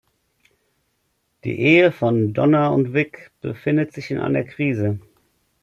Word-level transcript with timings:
Die 1.43 1.59
Ehe 1.59 1.91
von 1.91 2.33
Donna 2.33 2.69
und 2.69 2.95
Vic 2.95 3.29
befindet 3.39 3.93
sich 3.93 4.09
in 4.09 4.17
einer 4.17 4.43
Krise. 4.43 4.99